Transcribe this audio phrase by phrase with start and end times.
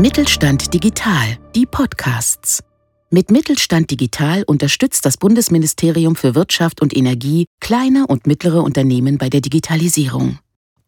[0.00, 2.64] Mittelstand Digital, die Podcasts.
[3.10, 9.28] Mit Mittelstand Digital unterstützt das Bundesministerium für Wirtschaft und Energie kleine und mittlere Unternehmen bei
[9.28, 10.38] der Digitalisierung.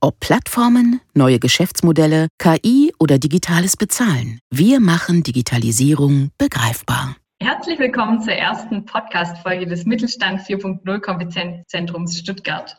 [0.00, 7.14] Ob Plattformen, neue Geschäftsmodelle, KI oder digitales Bezahlen, wir machen Digitalisierung begreifbar.
[7.42, 12.78] Herzlich willkommen zur ersten Podcast-Folge des Mittelstand 4.0 Kompetenzzentrums Stuttgart.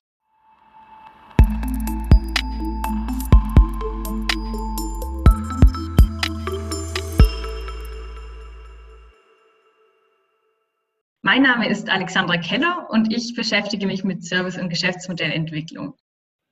[11.26, 15.96] Mein Name ist Alexandra Keller und ich beschäftige mich mit Service- und Geschäftsmodellentwicklung.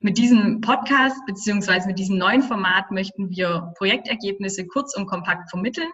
[0.00, 1.88] Mit diesem Podcast bzw.
[1.88, 5.90] mit diesem neuen Format möchten wir Projektergebnisse kurz und kompakt vermitteln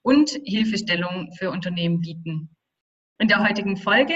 [0.00, 2.56] und Hilfestellung für Unternehmen bieten.
[3.18, 4.14] In der heutigen Folge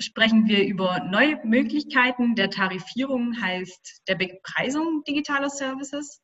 [0.00, 6.20] sprechen wir über neue Möglichkeiten der Tarifierung, heißt der Bepreisung digitaler Services.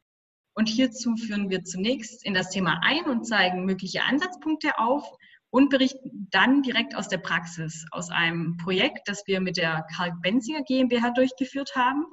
[0.56, 5.08] Und hierzu führen wir zunächst in das Thema ein und zeigen mögliche Ansatzpunkte auf
[5.54, 10.10] und berichten dann direkt aus der Praxis, aus einem Projekt, das wir mit der Karl
[10.20, 12.04] Benzinger GmbH durchgeführt haben.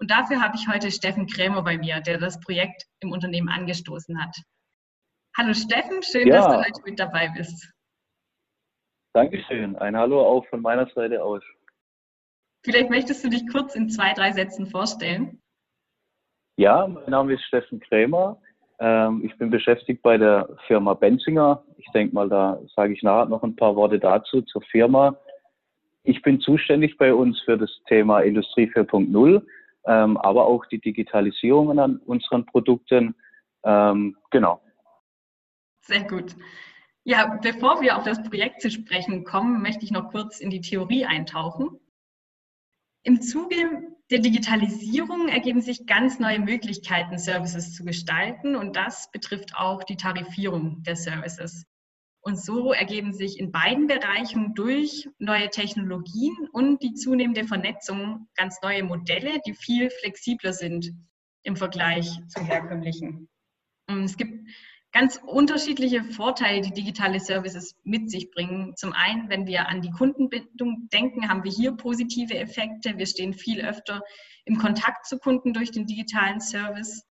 [0.00, 4.20] Und dafür habe ich heute Steffen Krämer bei mir, der das Projekt im Unternehmen angestoßen
[4.20, 4.36] hat.
[5.36, 6.38] Hallo Steffen, schön, ja.
[6.38, 7.72] dass du heute mit dabei bist.
[9.12, 9.76] Dankeschön.
[9.76, 11.44] Ein Hallo auch von meiner Seite aus.
[12.64, 15.40] Vielleicht möchtest du dich kurz in zwei, drei Sätzen vorstellen.
[16.56, 18.42] Ja, mein Name ist Steffen Krämer.
[18.80, 21.62] Ähm, ich bin beschäftigt bei der Firma Benzinger.
[21.76, 25.16] Ich denke mal, da sage ich nachher noch ein paar Worte dazu zur Firma.
[26.04, 29.42] Ich bin zuständig bei uns für das Thema Industrie 4.0,
[29.86, 33.14] ähm, aber auch die Digitalisierung an unseren Produkten.
[33.64, 34.60] Ähm, genau.
[35.82, 36.36] Sehr gut.
[37.04, 40.60] Ja, bevor wir auf das Projekt zu sprechen kommen, möchte ich noch kurz in die
[40.60, 41.80] Theorie eintauchen.
[43.02, 49.54] Im Zuge der Digitalisierung ergeben sich ganz neue Möglichkeiten, Services zu gestalten und das betrifft
[49.54, 51.66] auch die Tarifierung der Services.
[52.20, 58.60] Und so ergeben sich in beiden Bereichen durch neue Technologien und die zunehmende Vernetzung ganz
[58.62, 60.92] neue Modelle, die viel flexibler sind
[61.42, 63.28] im Vergleich zu herkömmlichen.
[63.86, 64.48] Es gibt
[64.92, 68.74] ganz unterschiedliche Vorteile, die digitale Services mit sich bringen.
[68.76, 72.96] Zum einen, wenn wir an die Kundenbindung denken, haben wir hier positive Effekte.
[72.96, 74.02] Wir stehen viel öfter
[74.44, 77.04] im Kontakt zu Kunden durch den digitalen Service.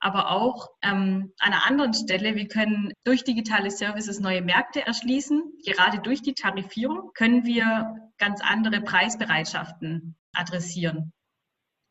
[0.00, 5.58] Aber auch ähm, an einer anderen Stelle, wir können durch digitale Services neue Märkte erschließen.
[5.64, 11.12] Gerade durch die Tarifierung können wir ganz andere Preisbereitschaften adressieren.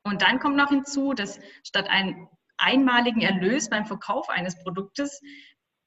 [0.04, 2.28] Und dann kommt noch hinzu, dass statt ein
[2.62, 5.22] einmaligen Erlös beim Verkauf eines Produktes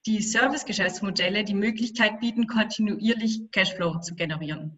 [0.07, 4.77] die Service-Geschäftsmodelle die Möglichkeit bieten, kontinuierlich Cashflow zu generieren.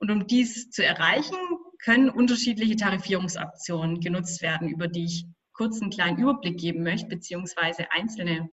[0.00, 1.36] Und um dies zu erreichen,
[1.82, 7.90] können unterschiedliche Tarifierungsoptionen genutzt werden, über die ich kurz einen kleinen Überblick geben möchte, beziehungsweise
[7.90, 8.50] einzelne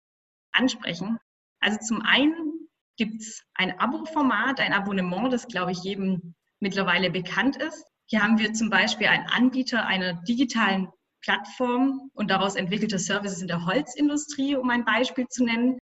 [0.53, 1.19] ansprechen.
[1.61, 7.57] Also zum einen gibt es ein Abo-Format, ein Abonnement, das, glaube ich, jedem mittlerweile bekannt
[7.57, 7.85] ist.
[8.07, 10.89] Hier haben wir zum Beispiel einen Anbieter einer digitalen
[11.23, 15.79] Plattform und daraus entwickelte Services in der Holzindustrie, um ein Beispiel zu nennen.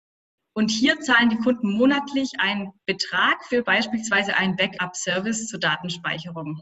[0.53, 6.61] Und hier zahlen die Kunden monatlich einen Betrag für beispielsweise einen Backup-Service zur Datenspeicherung.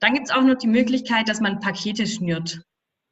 [0.00, 2.60] Dann gibt es auch noch die Möglichkeit, dass man Pakete schnürt.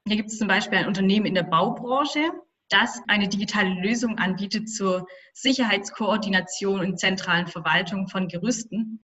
[0.07, 2.31] Hier gibt es zum Beispiel ein Unternehmen in der Baubranche,
[2.69, 9.03] das eine digitale Lösung anbietet zur Sicherheitskoordination und zentralen Verwaltung von Gerüsten.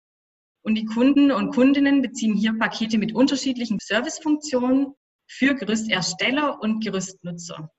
[0.63, 4.95] Und die Kunden und Kundinnen beziehen hier Pakete mit unterschiedlichen Servicefunktionen
[5.27, 7.69] für Gerüstersteller und Gerüstnutzer.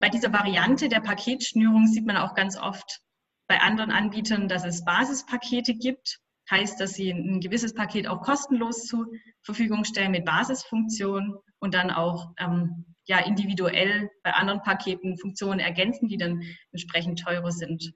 [0.00, 3.00] Bei dieser Variante der Paketschnürung sieht man auch ganz oft
[3.48, 6.18] bei anderen Anbietern, dass es Basispakete gibt.
[6.50, 9.06] Heißt, dass sie ein gewisses Paket auch kostenlos zur
[9.42, 16.08] Verfügung stellen mit Basisfunktionen und dann auch ähm, ja, individuell bei anderen Paketen Funktionen ergänzen,
[16.08, 17.92] die dann entsprechend teurer sind.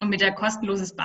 [0.00, 0.96] Und mit der kostenlosen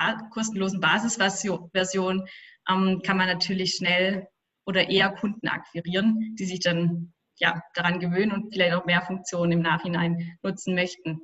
[0.82, 2.28] Basisversion
[2.70, 4.28] ähm, kann man natürlich schnell
[4.66, 9.52] oder eher Kunden akquirieren, die sich dann ja, daran gewöhnen und vielleicht auch mehr Funktionen
[9.54, 11.22] im Nachhinein nutzen möchten.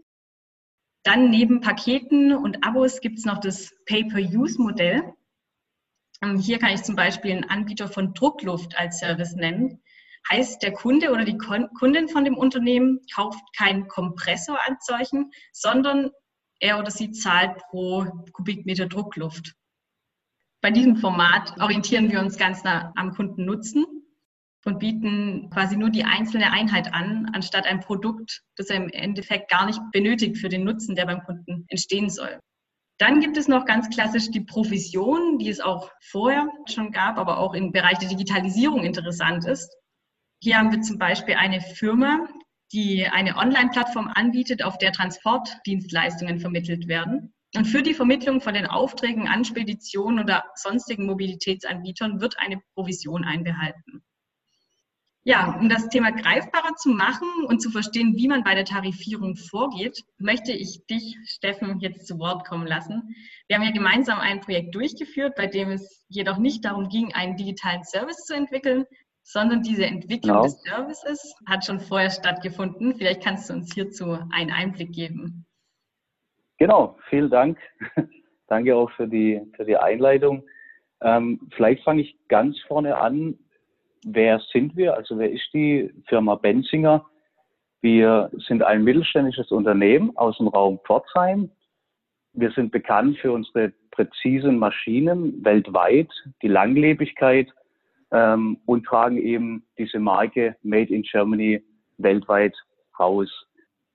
[1.03, 5.13] Dann neben Paketen und Abos gibt es noch das Pay-per-Use-Modell.
[6.21, 9.81] Ähm, hier kann ich zum Beispiel einen Anbieter von Druckluft als Service nennen.
[10.29, 16.11] Heißt, der Kunde oder die Kundin von dem Unternehmen kauft keinen Kompressor als solchen, sondern
[16.59, 19.53] er oder sie zahlt pro Kubikmeter Druckluft.
[20.61, 23.85] Bei diesem Format orientieren wir uns ganz nah am Kundennutzen
[24.65, 29.49] und bieten quasi nur die einzelne Einheit an, anstatt ein Produkt, das er im Endeffekt
[29.49, 32.39] gar nicht benötigt für den Nutzen, der beim Kunden entstehen soll.
[32.99, 37.37] Dann gibt es noch ganz klassisch die Provision, die es auch vorher schon gab, aber
[37.37, 39.71] auch im Bereich der Digitalisierung interessant ist.
[40.41, 42.27] Hier haben wir zum Beispiel eine Firma,
[42.73, 47.33] die eine Online-Plattform anbietet, auf der Transportdienstleistungen vermittelt werden.
[47.55, 53.23] Und für die Vermittlung von den Aufträgen an Speditionen oder sonstigen Mobilitätsanbietern wird eine Provision
[53.23, 54.03] einbehalten.
[55.23, 59.35] Ja, um das Thema greifbarer zu machen und zu verstehen, wie man bei der Tarifierung
[59.35, 63.13] vorgeht, möchte ich dich, Steffen, jetzt zu Wort kommen lassen.
[63.47, 67.35] Wir haben ja gemeinsam ein Projekt durchgeführt, bei dem es jedoch nicht darum ging, einen
[67.35, 68.85] digitalen Service zu entwickeln,
[69.23, 70.43] sondern diese Entwicklung genau.
[70.43, 72.95] des Services hat schon vorher stattgefunden.
[72.95, 75.45] Vielleicht kannst du uns hierzu einen Einblick geben.
[76.57, 77.57] Genau, vielen Dank.
[78.47, 80.43] Danke auch für die, für die Einleitung.
[81.01, 83.37] Ähm, vielleicht fange ich ganz vorne an.
[84.05, 84.95] Wer sind wir?
[84.95, 87.05] Also wer ist die Firma Benzinger?
[87.81, 91.51] Wir sind ein mittelständisches Unternehmen aus dem Raum Pforzheim.
[92.33, 96.09] Wir sind bekannt für unsere präzisen Maschinen weltweit,
[96.41, 97.51] die Langlebigkeit
[98.11, 101.63] ähm, und tragen eben diese Marke Made in Germany
[101.97, 102.55] weltweit
[102.99, 103.29] raus.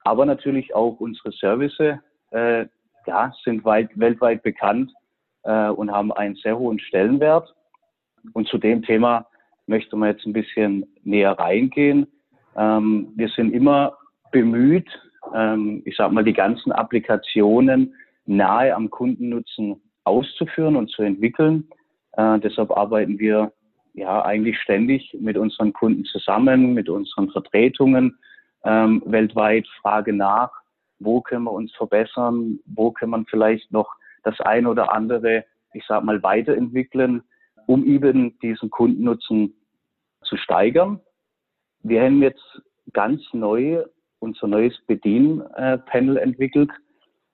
[0.05, 1.99] Aber natürlich auch unsere Services
[2.33, 2.67] äh,
[3.07, 4.93] ja, sind weit, weltweit bekannt
[5.45, 7.55] äh, und haben einen sehr hohen Stellenwert.
[8.33, 9.27] Und zu dem Thema
[9.67, 12.07] möchte man jetzt ein bisschen näher reingehen.
[12.57, 13.97] Ähm, wir sind immer
[14.31, 14.89] bemüht,
[15.35, 17.95] ähm, ich sage mal, die ganzen Applikationen
[18.27, 21.69] nahe am Kundennutzen auszuführen und zu entwickeln.
[22.13, 23.53] Äh, deshalb arbeiten wir
[23.95, 28.19] ja eigentlich ständig mit unseren Kunden zusammen, mit unseren Vertretungen
[28.65, 30.51] ähm, weltweit, frage nach,
[31.05, 35.45] wo können wir uns verbessern, wo können wir vielleicht noch das ein oder andere,
[35.75, 37.23] ich sag mal, weiterentwickeln,
[37.67, 39.55] um eben diesen Kundennutzen
[40.23, 41.01] zu steigern.
[41.83, 42.63] Wir haben jetzt
[42.93, 43.85] ganz neu
[44.23, 46.71] unser neues Bedienpanel entwickelt.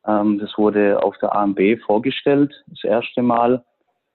[0.06, 3.64] Ähm, das wurde auf der AMB vorgestellt, das erste Mal.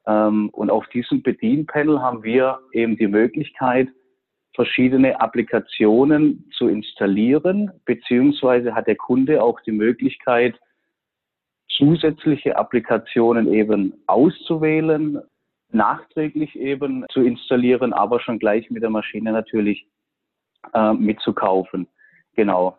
[0.07, 3.89] Ähm, und auf diesem Bedienpanel haben wir eben die Möglichkeit,
[4.55, 10.59] verschiedene Applikationen zu installieren, beziehungsweise hat der Kunde auch die Möglichkeit,
[11.67, 15.21] zusätzliche Applikationen eben auszuwählen,
[15.71, 19.87] nachträglich eben zu installieren, aber schon gleich mit der Maschine natürlich
[20.73, 21.87] äh, mitzukaufen.
[22.35, 22.77] Genau.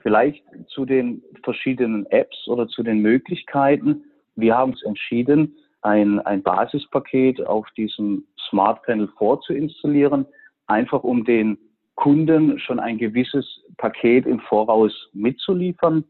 [0.00, 4.04] Vielleicht zu den verschiedenen Apps oder zu den Möglichkeiten.
[4.34, 10.26] Wir haben uns entschieden, ein, ein Basispaket auf diesem Smart Panel vorzuinstallieren,
[10.66, 11.58] einfach um den
[11.94, 16.04] Kunden schon ein gewisses Paket im Voraus mitzuliefern.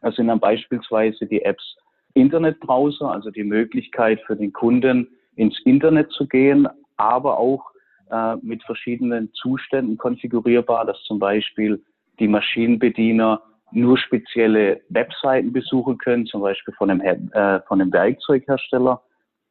[0.00, 1.76] Das sind dann beispielsweise die Apps
[2.14, 6.66] Internetbrowser, also die Möglichkeit für den Kunden ins Internet zu gehen,
[6.96, 7.70] aber auch
[8.10, 11.82] äh, mit verschiedenen Zuständen konfigurierbar, dass zum Beispiel
[12.18, 13.40] die Maschinenbediener
[13.72, 19.00] nur spezielle Webseiten besuchen können, zum Beispiel von einem, äh, von einem Werkzeughersteller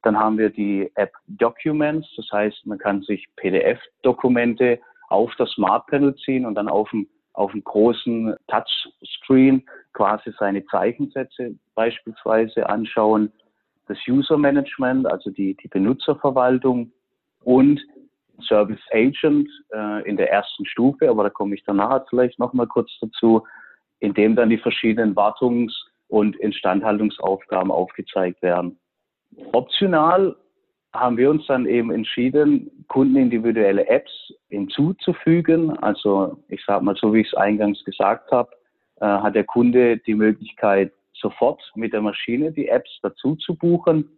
[0.04, 4.80] dann haben wir die App Documents, das heißt, man kann sich PDF-Dokumente
[5.10, 9.64] auf das Smart Panel ziehen und dann auf dem, auf dem großen Touchscreen
[9.94, 13.32] quasi seine Zeichensätze beispielsweise anschauen.
[13.88, 16.92] Das User Management, also die, die Benutzerverwaltung
[17.44, 17.82] und
[18.48, 22.90] Service Agent äh, in der ersten Stufe, aber da komme ich danach vielleicht nochmal kurz
[23.02, 23.46] dazu,
[24.00, 25.76] in dem dann die verschiedenen Wartungs-
[26.08, 28.80] und Instandhaltungsaufgaben aufgezeigt werden.
[29.54, 30.36] Optional
[30.94, 34.12] haben wir uns dann eben entschieden, kundenindividuelle Apps
[34.50, 35.78] hinzuzufügen.
[35.80, 38.50] Also ich sage mal, so wie ich es eingangs gesagt habe,
[39.00, 44.10] äh, hat der Kunde die Möglichkeit, sofort mit der Maschine die Apps dazu zu buchen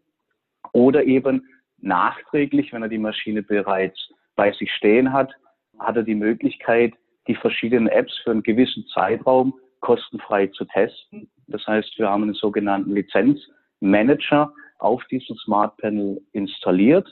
[0.71, 1.47] oder eben
[1.79, 3.99] nachträglich, wenn er die Maschine bereits
[4.35, 5.31] bei sich stehen hat,
[5.79, 6.93] hat er die Möglichkeit,
[7.27, 11.29] die verschiedenen Apps für einen gewissen Zeitraum kostenfrei zu testen.
[11.47, 17.07] Das heißt, wir haben einen sogenannten Lizenzmanager, auf diesem Smart Panel installiert,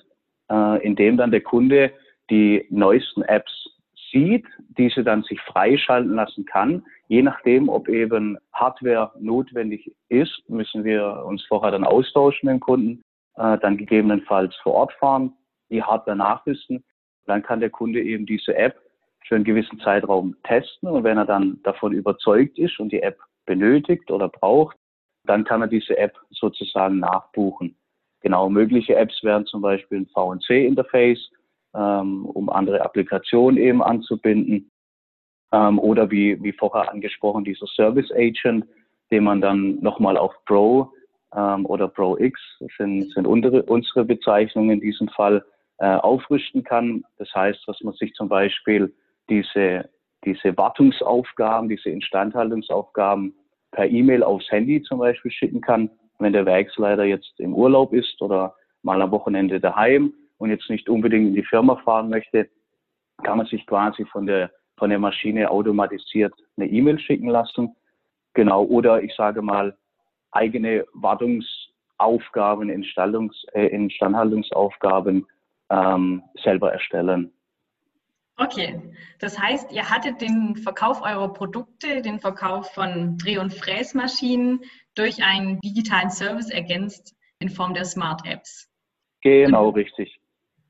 [0.49, 1.91] äh, indem dann der Kunde
[2.29, 3.69] die neuesten Apps
[4.11, 4.45] sieht,
[4.77, 6.83] diese dann sich freischalten lassen kann.
[7.07, 12.59] Je nachdem, ob eben Hardware notwendig ist, müssen wir uns vorher dann austauschen mit dem
[12.59, 13.01] Kunden,
[13.35, 15.33] äh, dann gegebenenfalls vor Ort fahren,
[15.69, 16.83] die Hardware nachrüsten.
[17.25, 18.79] Dann kann der Kunde eben diese App
[19.27, 23.19] für einen gewissen Zeitraum testen und wenn er dann davon überzeugt ist und die App
[23.45, 24.75] benötigt oder braucht,
[25.23, 27.75] dann kann er diese App sozusagen nachbuchen.
[28.21, 31.31] Genau, mögliche Apps wären zum Beispiel ein VNC-Interface,
[31.75, 34.71] ähm, um andere Applikationen eben anzubinden.
[35.51, 38.65] Ähm, oder wie, wie vorher angesprochen, dieser Service Agent,
[39.11, 40.91] den man dann nochmal auf Pro
[41.35, 42.39] ähm, oder Pro X,
[42.77, 45.43] sind, sind unsere, unsere Bezeichnungen in diesem Fall,
[45.79, 47.03] äh, aufrüsten kann.
[47.17, 48.93] Das heißt, dass man sich zum Beispiel
[49.29, 49.89] diese,
[50.25, 53.33] diese Wartungsaufgaben, diese Instandhaltungsaufgaben
[53.71, 58.21] per E-Mail aufs Handy zum Beispiel schicken kann, wenn der Werksleiter jetzt im Urlaub ist
[58.21, 62.49] oder mal am Wochenende daheim und jetzt nicht unbedingt in die Firma fahren möchte,
[63.23, 67.75] kann man sich quasi von der von der Maschine automatisiert eine E-Mail schicken lassen.
[68.33, 69.77] Genau, oder ich sage mal,
[70.31, 75.27] eigene Wartungsaufgaben, äh, Instandhaltungsaufgaben
[75.69, 77.31] ähm, selber erstellen.
[78.39, 78.81] Okay,
[79.19, 84.61] das heißt, ihr hattet den Verkauf eurer Produkte, den Verkauf von Dreh- und Fräsmaschinen
[84.95, 88.69] durch einen digitalen Service ergänzt in Form der Smart Apps.
[89.21, 90.21] Genau, und, richtig.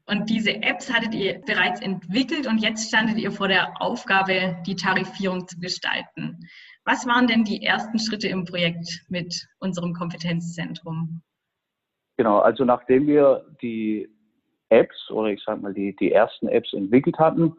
[0.07, 4.75] Und diese Apps hattet ihr bereits entwickelt und jetzt standet ihr vor der Aufgabe, die
[4.75, 6.39] Tarifierung zu gestalten.
[6.85, 11.21] Was waren denn die ersten Schritte im Projekt mit unserem Kompetenzzentrum?
[12.17, 14.09] Genau, also nachdem wir die
[14.69, 17.55] Apps oder ich sage mal die, die ersten Apps entwickelt hatten,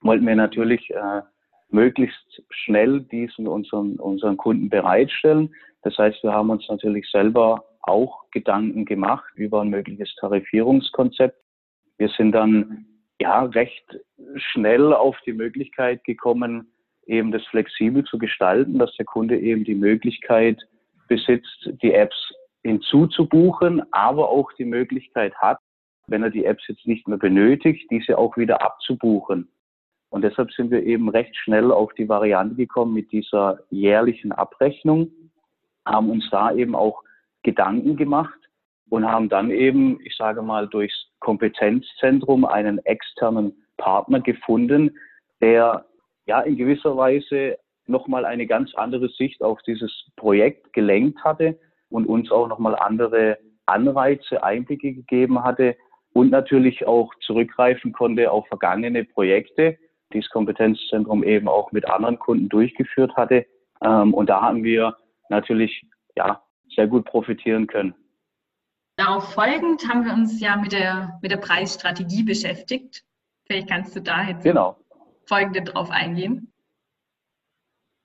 [0.00, 1.22] wollten wir natürlich äh,
[1.70, 5.54] möglichst schnell diesen unseren, unseren Kunden bereitstellen.
[5.82, 11.38] Das heißt, wir haben uns natürlich selber auch Gedanken gemacht über ein mögliches Tarifierungskonzept.
[11.98, 12.86] Wir sind dann
[13.20, 13.98] ja recht
[14.36, 16.72] schnell auf die Möglichkeit gekommen,
[17.06, 20.58] eben das flexibel zu gestalten, dass der Kunde eben die Möglichkeit
[21.08, 22.16] besitzt, die Apps
[22.62, 25.58] hinzuzubuchen, aber auch die Möglichkeit hat,
[26.10, 29.48] wenn er die Apps jetzt nicht mehr benötigt, diese auch wieder abzubuchen.
[30.10, 35.10] Und deshalb sind wir eben recht schnell auf die Variante gekommen mit dieser jährlichen Abrechnung,
[35.86, 37.02] haben uns da eben auch
[37.42, 38.38] Gedanken gemacht
[38.90, 44.98] und haben dann eben, ich sage mal, durchs Kompetenzzentrum einen externen Partner gefunden,
[45.40, 45.86] der
[46.26, 52.06] ja in gewisser Weise nochmal eine ganz andere Sicht auf dieses Projekt gelenkt hatte und
[52.06, 55.76] uns auch nochmal andere Anreize, Einblicke gegeben hatte,
[56.12, 59.78] und natürlich auch zurückgreifen konnte auf vergangene Projekte,
[60.12, 63.46] die das Kompetenzzentrum eben auch mit anderen Kunden durchgeführt hatte.
[63.82, 64.96] Ähm, und da haben wir
[65.28, 65.84] natürlich
[66.16, 66.42] ja,
[66.74, 67.94] sehr gut profitieren können.
[68.96, 73.04] Darauf folgend haben wir uns ja mit der, mit der Preisstrategie beschäftigt.
[73.46, 74.76] Vielleicht kannst du da jetzt genau.
[75.26, 76.52] folgende drauf eingehen.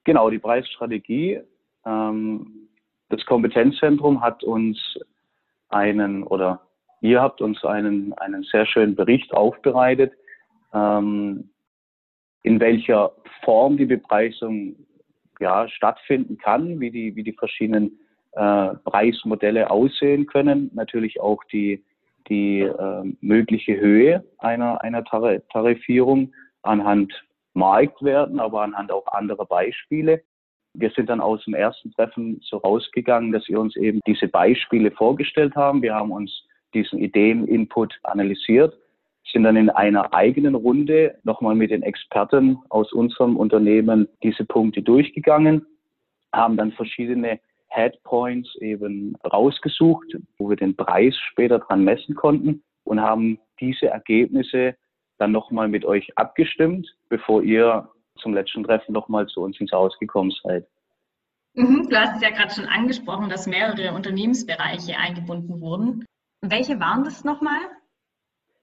[0.04, 1.40] Genau, die Preisstrategie.
[1.84, 2.68] Ähm,
[3.08, 4.78] das Kompetenzzentrum hat uns
[5.68, 6.65] einen oder
[7.00, 10.12] Ihr habt uns einen, einen sehr schönen Bericht aufbereitet,
[10.72, 11.50] ähm,
[12.42, 13.12] in welcher
[13.44, 14.76] Form die Bepreisung
[15.40, 17.98] ja, stattfinden kann, wie die, wie die verschiedenen
[18.32, 21.84] äh, Preismodelle aussehen können, natürlich auch die,
[22.28, 27.12] die äh, mögliche Höhe einer, einer Tarifierung anhand
[27.54, 30.22] Marktwerten, aber anhand auch anderer Beispiele.
[30.74, 34.90] Wir sind dann aus dem ersten Treffen so rausgegangen, dass wir uns eben diese Beispiele
[34.90, 35.80] vorgestellt haben.
[35.80, 38.76] Wir haben uns diesen Ideen-Input analysiert,
[39.32, 44.82] sind dann in einer eigenen Runde nochmal mit den Experten aus unserem Unternehmen diese Punkte
[44.82, 45.66] durchgegangen,
[46.32, 53.00] haben dann verschiedene Headpoints eben rausgesucht, wo wir den Preis später dran messen konnten und
[53.00, 54.76] haben diese Ergebnisse
[55.18, 59.98] dann nochmal mit euch abgestimmt, bevor ihr zum letzten Treffen nochmal zu uns ins Haus
[59.98, 60.66] gekommen seid.
[61.54, 66.04] Mhm, du hast es ja gerade schon angesprochen, dass mehrere Unternehmensbereiche eingebunden wurden.
[66.42, 67.60] Welche waren das nochmal?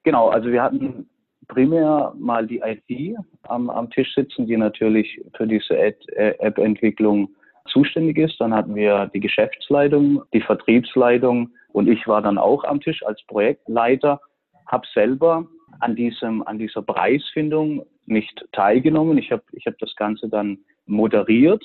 [0.04, 1.08] Genau, also wir hatten
[1.48, 5.94] primär mal die IT am, am Tisch sitzen, die natürlich für diese äh,
[6.38, 7.30] App-Entwicklung
[7.66, 8.40] zuständig ist.
[8.40, 13.22] Dann hatten wir die Geschäftsleitung, die Vertriebsleitung und ich war dann auch am Tisch als
[13.26, 14.20] Projektleiter,
[14.66, 15.46] habe selber
[15.80, 19.18] an, diesem, an dieser Preisfindung nicht teilgenommen.
[19.18, 21.64] Ich habe ich hab das Ganze dann moderiert,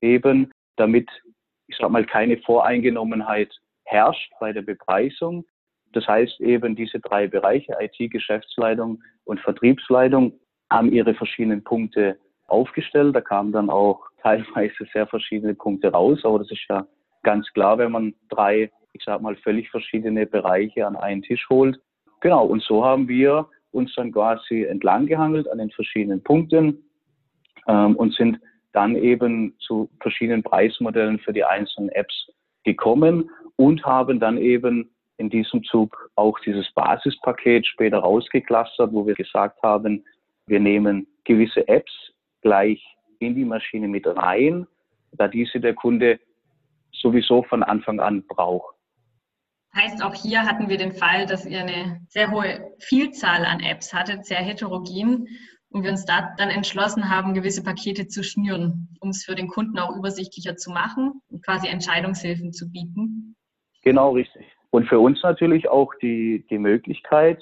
[0.00, 1.08] eben damit,
[1.66, 3.52] ich sag mal, keine Voreingenommenheit
[3.90, 5.44] herrscht bei der Bepreisung.
[5.92, 10.32] Das heißt eben, diese drei Bereiche, IT, Geschäftsleitung und Vertriebsleitung,
[10.70, 12.16] haben ihre verschiedenen Punkte
[12.46, 13.16] aufgestellt.
[13.16, 16.86] Da kamen dann auch teilweise sehr verschiedene Punkte raus, aber das ist ja
[17.22, 21.80] ganz klar, wenn man drei, ich sag mal, völlig verschiedene Bereiche an einen Tisch holt.
[22.20, 26.84] Genau, und so haben wir uns dann quasi entlang gehangelt an den verschiedenen Punkten
[27.66, 28.38] ähm, und sind
[28.72, 32.30] dann eben zu verschiedenen Preismodellen für die einzelnen Apps
[32.64, 39.12] gekommen und haben dann eben in diesem Zug auch dieses Basispaket später rausgeklustert, wo wir
[39.12, 40.02] gesagt haben,
[40.46, 41.92] wir nehmen gewisse Apps
[42.40, 42.82] gleich
[43.18, 44.66] in die Maschine mit rein,
[45.12, 46.18] da diese der Kunde
[46.90, 48.74] sowieso von Anfang an braucht.
[49.76, 53.92] Heißt, auch hier hatten wir den Fall, dass ihr eine sehr hohe Vielzahl an Apps
[53.92, 55.28] hattet, sehr heterogen,
[55.72, 59.48] und wir uns da dann entschlossen haben, gewisse Pakete zu schnüren, um es für den
[59.48, 63.29] Kunden auch übersichtlicher zu machen und quasi Entscheidungshilfen zu bieten.
[63.82, 64.46] Genau, richtig.
[64.70, 67.38] Und für uns natürlich auch die, die Möglichkeit,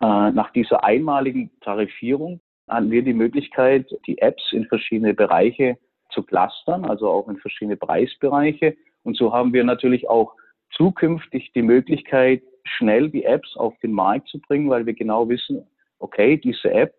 [0.00, 5.76] äh, nach dieser einmaligen Tarifierung hatten wir die Möglichkeit, die Apps in verschiedene Bereiche
[6.10, 8.76] zu clustern, also auch in verschiedene Preisbereiche.
[9.02, 10.34] Und so haben wir natürlich auch
[10.70, 15.66] zukünftig die Möglichkeit, schnell die Apps auf den Markt zu bringen, weil wir genau wissen,
[15.98, 16.94] okay, diese App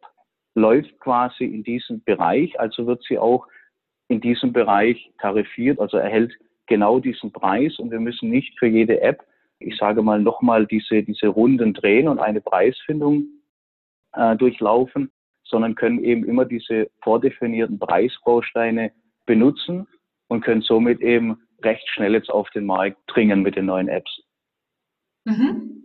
[0.56, 3.48] läuft quasi in diesem Bereich, also wird sie auch
[4.10, 6.34] in diesem Bereich tarifiert, also erhält
[6.72, 9.28] genau diesen Preis und wir müssen nicht für jede App,
[9.60, 13.26] ich sage mal, nochmal diese, diese Runden drehen und eine Preisfindung
[14.14, 15.12] äh, durchlaufen,
[15.44, 18.94] sondern können eben immer diese vordefinierten Preisbausteine
[19.26, 19.86] benutzen
[20.30, 24.12] und können somit eben recht schnell jetzt auf den Markt dringen mit den neuen Apps.
[25.26, 25.84] Mhm.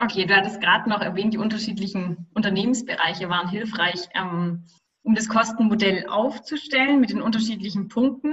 [0.00, 4.64] Okay, du hattest gerade noch erwähnt, die unterschiedlichen Unternehmensbereiche waren hilfreich, ähm,
[5.04, 8.32] um das Kostenmodell aufzustellen mit den unterschiedlichen Punkten.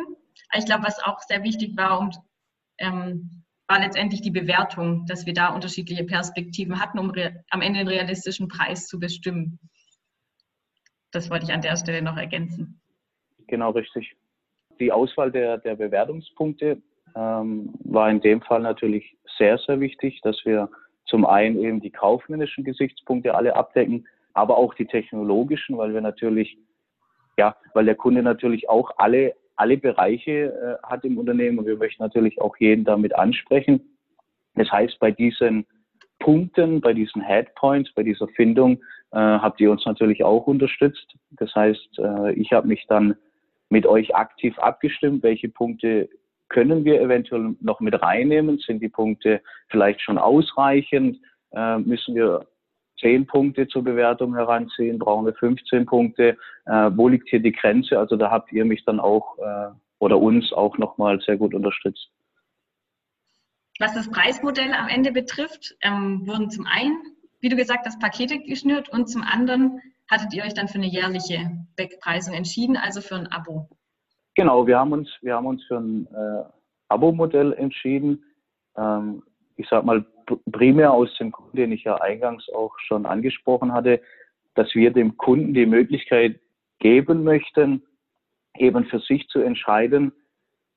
[0.57, 2.11] Ich glaube, was auch sehr wichtig war, um,
[2.79, 7.13] ähm, war letztendlich die Bewertung, dass wir da unterschiedliche Perspektiven hatten, um
[7.51, 9.59] am Ende den realistischen Preis zu bestimmen.
[11.11, 12.81] Das wollte ich an der Stelle noch ergänzen.
[13.47, 14.15] Genau, richtig.
[14.79, 16.81] Die Auswahl der, der Bewertungspunkte
[17.15, 20.69] ähm, war in dem Fall natürlich sehr, sehr wichtig, dass wir
[21.05, 26.57] zum einen eben die kaufmännischen Gesichtspunkte alle abdecken, aber auch die technologischen, weil wir natürlich,
[27.37, 31.77] ja, weil der Kunde natürlich auch alle, alle Bereiche äh, hat im Unternehmen und wir
[31.77, 33.81] möchten natürlich auch jeden damit ansprechen.
[34.55, 35.65] Das heißt, bei diesen
[36.19, 38.77] Punkten, bei diesen Headpoints, bei dieser Findung
[39.11, 41.15] äh, habt ihr uns natürlich auch unterstützt.
[41.31, 43.15] Das heißt, äh, ich habe mich dann
[43.69, 46.09] mit euch aktiv abgestimmt, welche Punkte
[46.47, 48.57] können wir eventuell noch mit reinnehmen?
[48.57, 51.19] Sind die Punkte vielleicht schon ausreichend?
[51.51, 52.47] Äh, müssen wir
[52.99, 54.99] zehn Punkte zur Bewertung heranziehen?
[54.99, 56.37] Brauchen wir 15 Punkte?
[56.65, 57.97] Äh, wo liegt hier die Grenze?
[57.97, 62.09] Also da habt ihr mich dann auch äh, oder uns auch nochmal sehr gut unterstützt.
[63.79, 66.97] Was das Preismodell am Ende betrifft, ähm, wurden zum einen,
[67.39, 70.87] wie du gesagt hast, Pakete geschnürt und zum anderen hattet ihr euch dann für eine
[70.87, 73.69] jährliche Wegpreisung entschieden, also für ein Abo.
[74.35, 76.43] Genau, wir haben uns, wir haben uns für ein äh,
[76.89, 78.23] Abo-Modell entschieden.
[78.77, 79.23] Ähm,
[79.55, 80.05] ich sag mal
[80.51, 84.01] primär aus dem Grund, den ich ja eingangs auch schon angesprochen hatte,
[84.55, 86.39] dass wir dem Kunden die Möglichkeit
[86.79, 87.83] geben möchten,
[88.57, 90.11] eben für sich zu entscheiden,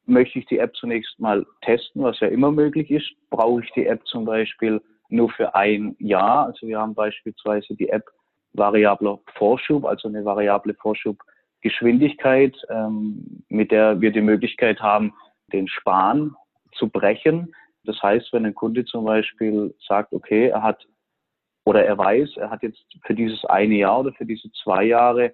[0.04, 3.10] möchte ich die App zunächst mal testen, was ja immer möglich ist.
[3.30, 6.46] Brauche ich die App zum Beispiel nur für ein Jahr?
[6.46, 8.04] Also wir haben beispielsweise die App
[8.52, 11.18] variabler Vorschub, also eine variable Vorschub
[11.62, 15.14] Geschwindigkeit, ähm, mit der wir die Möglichkeit haben,
[15.52, 16.34] den Span
[16.74, 17.54] zu brechen.
[17.84, 20.86] Das heißt, wenn ein Kunde zum Beispiel sagt, okay, er hat
[21.64, 25.32] oder er weiß, er hat jetzt für dieses eine Jahr oder für diese zwei Jahre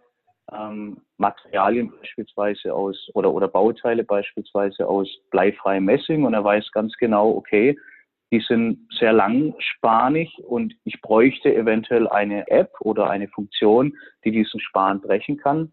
[0.53, 6.95] ähm, Materialien beispielsweise aus oder, oder Bauteile beispielsweise aus bleifreiem Messing und er weiß ganz
[6.99, 7.79] genau, okay,
[8.31, 14.61] die sind sehr langspanig und ich bräuchte eventuell eine App oder eine Funktion, die diesen
[14.61, 15.73] Span brechen kann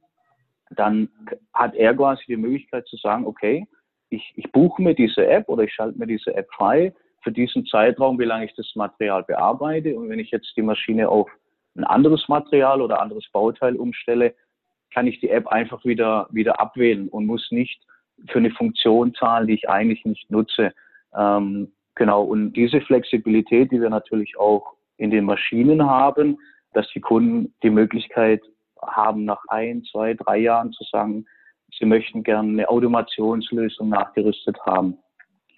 [0.72, 1.10] dann
[1.54, 3.68] hat er quasi die Möglichkeit zu sagen, okay,
[4.10, 7.66] ich, ich buche mir diese App oder ich schalte mir diese App frei für diesen
[7.66, 9.98] Zeitraum, wie lange ich das Material bearbeite.
[9.98, 11.30] Und wenn ich jetzt die Maschine auf
[11.76, 14.34] ein anderes Material oder anderes Bauteil umstelle,
[14.94, 17.82] kann ich die App einfach wieder, wieder abwählen und muss nicht
[18.30, 20.72] für eine Funktion zahlen, die ich eigentlich nicht nutze.
[21.16, 22.24] Ähm, genau.
[22.24, 26.38] Und diese Flexibilität, die wir natürlich auch in den Maschinen haben,
[26.74, 28.42] dass die Kunden die Möglichkeit
[28.82, 31.26] haben nach ein, zwei, drei Jahren zu sagen,
[31.80, 34.98] sie möchten gerne eine Automationslösung nachgerüstet haben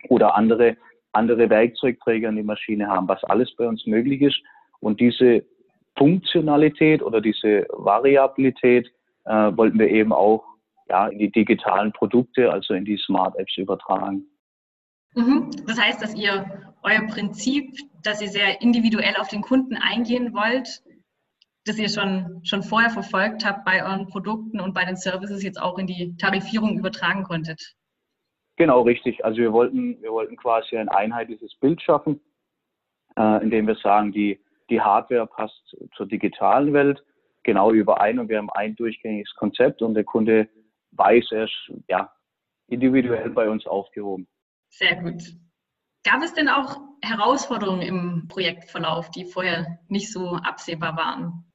[0.09, 0.77] oder andere,
[1.11, 4.39] andere Werkzeugträger in die Maschine haben, was alles bei uns möglich ist.
[4.79, 5.43] Und diese
[5.97, 8.87] Funktionalität oder diese Variabilität
[9.25, 10.45] äh, wollten wir eben auch
[10.89, 14.25] ja, in die digitalen Produkte, also in die Smart Apps übertragen.
[15.15, 15.49] Mhm.
[15.65, 16.45] Das heißt, dass ihr
[16.83, 20.81] euer Prinzip, dass ihr sehr individuell auf den Kunden eingehen wollt,
[21.67, 25.61] das ihr schon, schon vorher verfolgt habt bei euren Produkten und bei den Services jetzt
[25.61, 27.75] auch in die Tarifierung übertragen konntet.
[28.57, 29.23] Genau, richtig.
[29.23, 32.19] Also wir wollten, wir wollten quasi ein einheitliches Bild schaffen,
[33.15, 37.03] äh, indem wir sagen, die, die Hardware passt zur digitalen Welt
[37.43, 40.49] genau überein und wir haben ein durchgängiges Konzept und der Kunde
[40.91, 42.11] weiß, er ist ja,
[42.67, 44.27] individuell bei uns aufgehoben.
[44.69, 45.23] Sehr gut.
[46.03, 51.46] Gab es denn auch Herausforderungen im Projektverlauf, die vorher nicht so absehbar waren?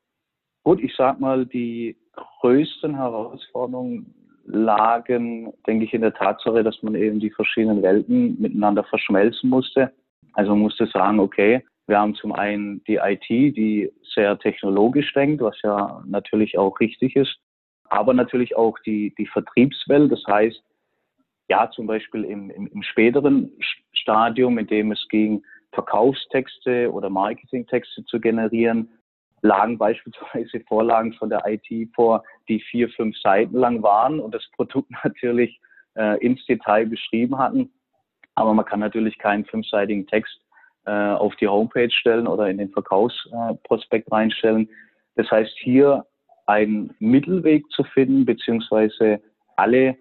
[0.64, 1.96] Gut, ich sag mal, die
[2.40, 8.84] größten Herausforderungen lagen, denke ich, in der Tatsache, dass man eben die verschiedenen Welten miteinander
[8.84, 9.92] verschmelzen musste.
[10.34, 15.42] Also man musste sagen, okay, wir haben zum einen die IT, die sehr technologisch denkt,
[15.42, 17.36] was ja natürlich auch richtig ist,
[17.88, 20.12] aber natürlich auch die, die Vertriebswelt.
[20.12, 20.62] Das heißt,
[21.48, 23.50] ja, zum Beispiel im, im, im späteren
[23.92, 28.90] Stadium, in dem es ging, Verkaufstexte oder Marketingtexte zu generieren,
[29.42, 34.48] lagen beispielsweise Vorlagen von der IT vor, die vier, fünf Seiten lang waren und das
[34.56, 35.60] Produkt natürlich
[35.96, 37.70] äh, ins Detail beschrieben hatten.
[38.34, 40.40] Aber man kann natürlich keinen fünfseitigen Text
[40.86, 44.68] äh, auf die Homepage stellen oder in den Verkaufsprospekt äh, reinstellen.
[45.16, 46.06] Das heißt, hier
[46.46, 49.20] einen Mittelweg zu finden, beziehungsweise
[49.56, 49.96] alle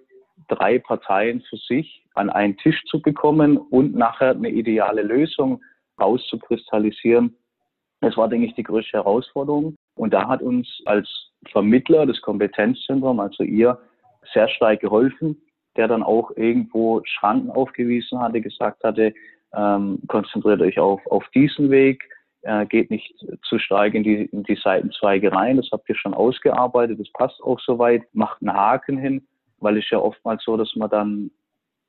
[0.47, 5.61] drei Parteien für sich an einen Tisch zu bekommen und nachher eine ideale Lösung
[5.99, 7.35] rauszukristallisieren.
[8.01, 9.75] Das war, denke ich, die größte Herausforderung.
[9.95, 11.07] Und da hat uns als
[11.51, 13.79] Vermittler des Kompetenzzentrum, also ihr,
[14.33, 15.41] sehr stark geholfen,
[15.77, 19.13] der dann auch irgendwo Schranken aufgewiesen hatte, gesagt hatte,
[19.53, 22.03] ähm, konzentriert euch auf, auf diesen Weg,
[22.41, 26.13] äh, geht nicht zu stark in die, in die Seitenzweige rein, das habt ihr schon
[26.13, 29.27] ausgearbeitet, das passt auch soweit, macht einen Haken hin,
[29.59, 31.31] weil es ja oftmals so, dass man dann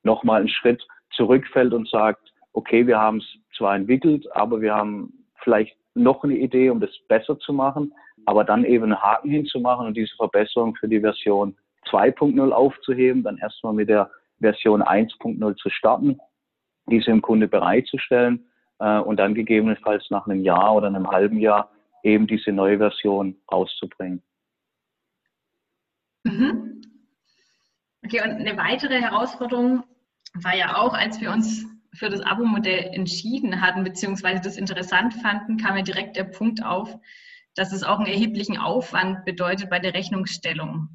[0.02, 5.12] nochmal einen Schritt zurückfällt und sagt, okay, wir haben es zwar entwickelt, aber wir haben
[5.42, 7.92] vielleicht noch eine Idee, um das besser zu machen,
[8.26, 11.56] aber dann eben einen Haken hinzumachen und diese Verbesserung für die Version
[11.90, 16.18] 2.0 aufzuheben, dann erstmal mit der Version 1.0 zu starten,
[16.86, 18.46] diese im Kunde bereitzustellen
[18.78, 21.70] äh, und dann gegebenenfalls nach einem Jahr oder einem halben Jahr
[22.02, 24.22] eben diese neue Version rauszubringen.
[26.24, 26.80] Mhm.
[28.04, 29.84] Okay, und eine weitere Herausforderung
[30.34, 35.58] war ja auch, als wir uns für das Abo-Modell entschieden hatten, beziehungsweise das interessant fanden,
[35.58, 36.94] kam ja direkt der Punkt auf,
[37.54, 40.88] dass es auch einen erheblichen Aufwand bedeutet bei der Rechnungsstellung.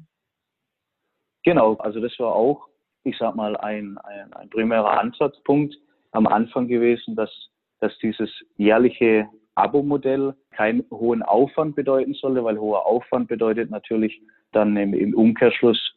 [1.44, 2.66] Genau, also das war auch,
[3.04, 5.76] ich sag mal, ein, ein, ein primärer Ansatzpunkt
[6.10, 7.30] am Anfang gewesen, dass,
[7.78, 14.20] dass dieses jährliche Abo-Modell keinen hohen Aufwand bedeuten sollte, weil hoher Aufwand bedeutet natürlich
[14.52, 15.94] dann im, im Umkehrschluss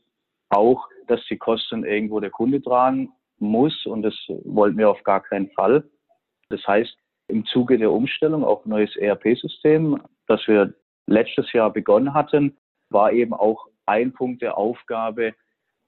[0.49, 5.21] auch, dass die Kosten irgendwo der Kunde tragen muss und das wollten wir auf gar
[5.21, 5.83] keinen Fall.
[6.49, 6.95] Das heißt,
[7.27, 10.73] im Zuge der Umstellung auf neues ERP-System, das wir
[11.07, 12.57] letztes Jahr begonnen hatten,
[12.89, 15.33] war eben auch ein Punkt der Aufgabe,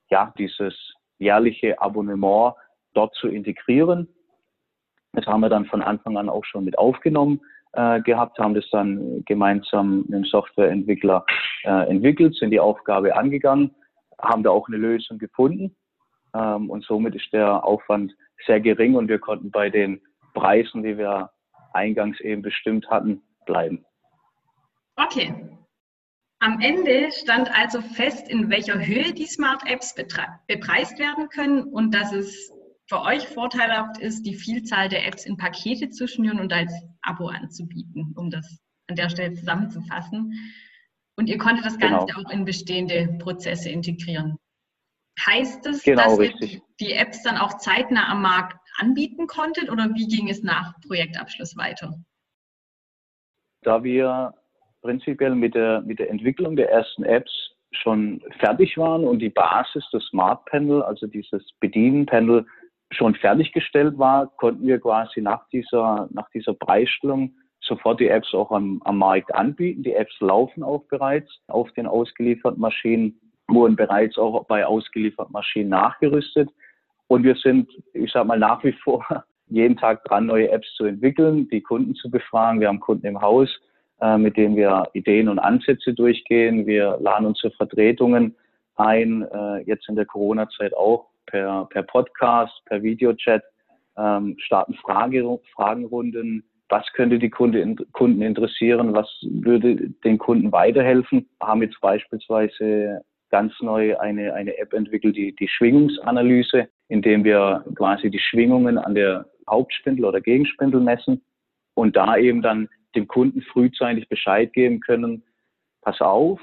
[0.10, 0.74] ja, dieses
[1.20, 2.56] jährliche Abonnement
[2.94, 4.08] dort zu integrieren.
[5.14, 7.42] Das haben wir dann von Anfang an auch schon mit aufgenommen
[7.74, 11.26] äh, gehabt, haben das dann gemeinsam mit dem Softwareentwickler
[11.64, 13.76] äh, entwickelt, sind die Aufgabe angegangen,
[14.20, 15.76] haben da auch eine Lösung gefunden
[16.34, 18.14] ähm, und somit ist der Aufwand
[18.46, 20.02] sehr gering und wir konnten bei den
[20.34, 21.32] Preisen, die wir
[21.74, 23.86] eingangs eben bestimmt hatten, bleiben.
[24.96, 25.34] Okay.
[26.40, 31.96] Am Ende stand also fest, in welcher Höhe die Smart Apps bepreist werden können und
[31.96, 32.52] dass es
[32.90, 37.28] für euch vorteilhaft ist, die Vielzahl der Apps in Pakete zu schnüren und als Abo
[37.28, 40.34] anzubieten, um das an der Stelle zusammenzufassen.
[41.16, 42.28] Und ihr konntet das Ganze genau.
[42.28, 44.38] auch in bestehende Prozesse integrieren.
[45.26, 46.56] Heißt es, genau, dass richtig.
[46.56, 50.74] ihr die Apps dann auch zeitnah am Markt anbieten konntet oder wie ging es nach
[50.82, 51.94] Projektabschluss weiter?
[53.62, 54.34] Da wir
[54.82, 57.32] prinzipiell mit der, mit der Entwicklung der ersten Apps
[57.72, 62.46] schon fertig waren und die Basis des Smart Panel, also dieses Bedienpanel,
[62.92, 68.52] schon fertiggestellt war, konnten wir quasi nach dieser, nach dieser Preisstellung sofort die Apps auch
[68.52, 69.84] am, am Markt anbieten.
[69.84, 75.70] Die Apps laufen auch bereits auf den ausgelieferten Maschinen wurden bereits auch bei ausgelieferten Maschinen
[75.70, 76.50] nachgerüstet.
[77.08, 79.06] Und wir sind, ich sage mal, nach wie vor
[79.48, 82.60] jeden Tag dran, neue Apps zu entwickeln, die Kunden zu befragen.
[82.60, 83.50] Wir haben Kunden im Haus,
[84.02, 86.66] äh, mit denen wir Ideen und Ansätze durchgehen.
[86.66, 88.36] Wir laden uns zu Vertretungen
[88.76, 93.44] ein, äh, jetzt in der Corona-Zeit auch per, per Podcast, per Videochat,
[93.98, 96.44] ähm, starten Frage, Fragenrunden.
[96.70, 98.94] Was könnte die Kunde, Kunden interessieren?
[98.94, 101.30] Was würde den Kunden weiterhelfen?
[101.40, 108.12] Haben jetzt beispielsweise ganz neu eine, eine App entwickelt, die, die Schwingungsanalyse, indem wir quasi
[108.12, 111.20] die Schwingungen an der Hauptspindel oder Gegenspindel messen
[111.74, 115.24] und da eben dann dem Kunden frühzeitig Bescheid geben können,
[115.82, 116.40] pass auf,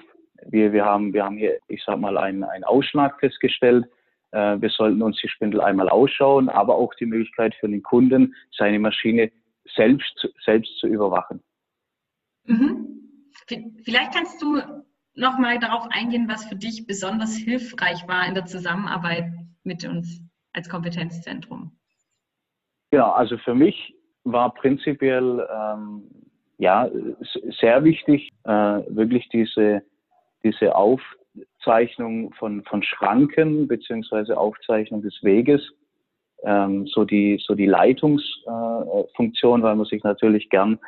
[0.48, 3.86] wir, wir, haben, wir haben hier, ich sag mal, einen, einen Ausschlag festgestellt.
[4.32, 8.34] Äh, wir sollten uns die Spindel einmal ausschauen, aber auch die Möglichkeit für den Kunden,
[8.58, 9.30] seine Maschine
[9.76, 11.40] selbst, selbst zu überwachen.
[12.46, 12.88] Mhm.
[13.84, 14.60] Vielleicht kannst du
[15.14, 19.32] nochmal darauf eingehen, was für dich besonders hilfreich war in der Zusammenarbeit
[19.64, 21.72] mit uns als Kompetenzzentrum.
[22.90, 23.94] Genau, also für mich
[24.24, 26.02] war prinzipiell ähm,
[26.58, 26.88] ja
[27.60, 29.82] sehr wichtig, äh, wirklich diese,
[30.42, 35.62] diese Aufzeichnung von, von Schranken beziehungsweise Aufzeichnung des Weges,
[36.42, 40.78] ähm, so die, so die Leitungsfunktion, äh, weil man sich natürlich gern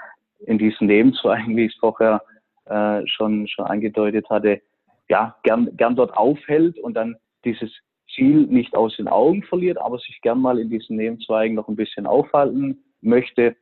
[0.46, 2.20] in diesen Nebenzweigen, wie ich es vorher
[2.66, 4.61] äh, schon, schon angedeutet hatte,
[5.09, 7.70] ja, gern, gern dort aufhält und dann dieses
[8.14, 11.77] Ziel nicht aus den Augen verliert, aber sich gern mal in diesen Nebenzweigen noch ein
[11.77, 13.57] bisschen aufhalten möchte.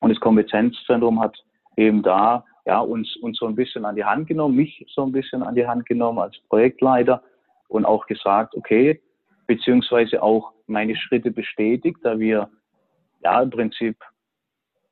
[0.00, 1.36] Und das Kompetenzzentrum hat
[1.76, 5.12] eben da ja, uns, uns so ein bisschen an die Hand genommen, mich so ein
[5.12, 7.22] bisschen an die Hand genommen als Projektleiter
[7.68, 9.00] und auch gesagt, okay,
[9.46, 12.50] beziehungsweise auch meine Schritte bestätigt, da wir
[13.22, 13.96] ja im Prinzip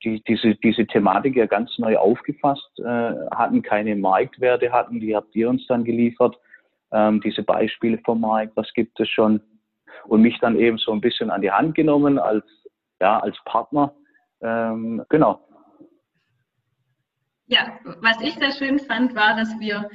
[0.05, 5.35] die, diese, diese Thematik ja ganz neu aufgefasst, äh, hatten keine Marktwerte, hatten, die habt
[5.35, 6.37] ihr uns dann geliefert,
[6.93, 9.41] ähm, diese Beispiele vom Markt, was gibt es schon
[10.07, 12.45] und mich dann eben so ein bisschen an die Hand genommen als,
[13.01, 13.95] ja, als Partner.
[14.43, 15.41] Ähm, genau.
[17.47, 19.89] Ja, was ich sehr schön fand, war, dass wir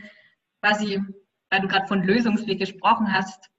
[0.61, 1.01] quasi,
[1.49, 3.49] weil du gerade von Lösungsweg gesprochen hast,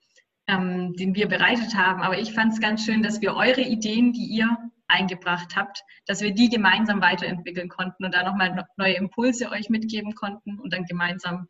[0.46, 4.12] ähm, den wir bereitet haben, aber ich fand es ganz schön, dass wir eure Ideen,
[4.12, 4.56] die ihr
[4.90, 10.14] eingebracht habt, dass wir die gemeinsam weiterentwickeln konnten und da nochmal neue Impulse euch mitgeben
[10.14, 11.48] konnten und dann gemeinsam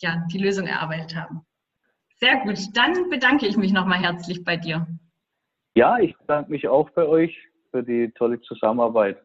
[0.00, 1.46] ja, die Lösung erarbeitet haben.
[2.16, 4.86] Sehr gut, dann bedanke ich mich nochmal herzlich bei dir.
[5.74, 7.36] Ja, ich bedanke mich auch bei euch
[7.70, 9.18] für die tolle Zusammenarbeit.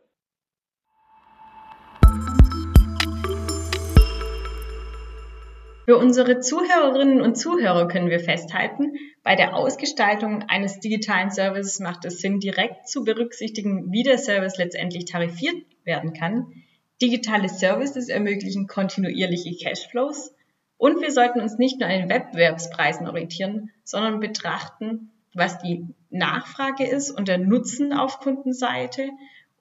[5.86, 8.94] Für unsere Zuhörerinnen und Zuhörer können wir festhalten,
[9.26, 14.58] bei der Ausgestaltung eines digitalen Services macht es Sinn, direkt zu berücksichtigen, wie der Service
[14.58, 16.54] letztendlich tarifiert werden kann.
[17.02, 20.32] Digitale Services ermöglichen kontinuierliche Cashflows
[20.78, 26.86] und wir sollten uns nicht nur an den Wettbewerbspreisen orientieren, sondern betrachten, was die Nachfrage
[26.86, 29.10] ist und der Nutzen auf Kundenseite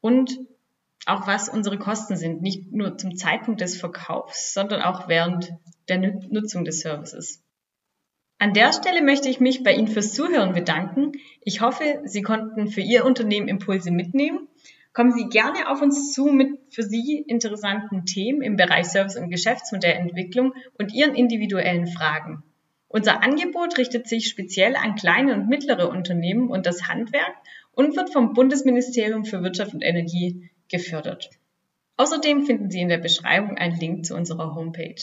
[0.03, 0.41] und
[1.07, 5.55] auch was unsere Kosten sind, nicht nur zum Zeitpunkt des Verkaufs, sondern auch während
[5.89, 7.44] der Nutzung des Services.
[8.45, 11.13] An der Stelle möchte ich mich bei Ihnen fürs Zuhören bedanken.
[11.41, 14.49] Ich hoffe, Sie konnten für Ihr Unternehmen Impulse mitnehmen.
[14.93, 19.31] Kommen Sie gerne auf uns zu mit für Sie interessanten Themen im Bereich Service- und
[19.31, 22.43] Geschäftsmodellentwicklung und Ihren individuellen Fragen.
[22.89, 27.35] Unser Angebot richtet sich speziell an kleine und mittlere Unternehmen und das Handwerk
[27.73, 31.31] und wird vom Bundesministerium für Wirtschaft und Energie gefördert.
[31.97, 35.01] Außerdem finden Sie in der Beschreibung einen Link zu unserer Homepage.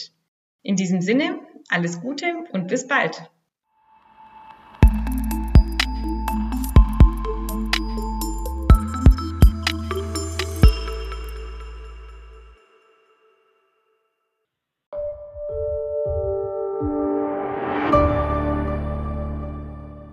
[0.62, 3.31] In diesem Sinne, alles Gute und bis bald.